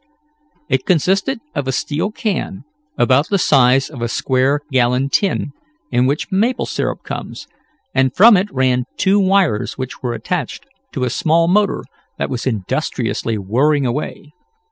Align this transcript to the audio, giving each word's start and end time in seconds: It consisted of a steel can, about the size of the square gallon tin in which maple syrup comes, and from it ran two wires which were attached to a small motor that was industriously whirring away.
It 0.67 0.87
consisted 0.87 1.41
of 1.53 1.67
a 1.67 1.71
steel 1.71 2.09
can, 2.11 2.63
about 2.97 3.27
the 3.29 3.37
size 3.37 3.87
of 3.87 3.99
the 3.99 4.07
square 4.07 4.61
gallon 4.71 5.09
tin 5.09 5.51
in 5.91 6.07
which 6.07 6.31
maple 6.31 6.65
syrup 6.65 7.03
comes, 7.03 7.45
and 7.93 8.11
from 8.11 8.35
it 8.35 8.49
ran 8.51 8.85
two 8.97 9.19
wires 9.19 9.77
which 9.77 10.01
were 10.01 10.15
attached 10.15 10.65
to 10.93 11.03
a 11.03 11.11
small 11.11 11.47
motor 11.47 11.83
that 12.17 12.31
was 12.31 12.47
industriously 12.47 13.35
whirring 13.37 13.85
away. 13.85 14.31